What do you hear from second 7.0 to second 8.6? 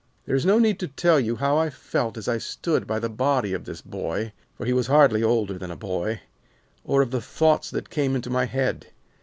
of the thoughts that came into my